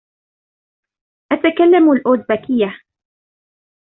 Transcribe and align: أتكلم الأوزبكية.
أتكلم 1.31 1.91
الأوزبكية. 1.91 2.79